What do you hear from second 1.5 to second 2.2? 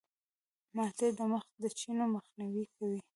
د چینو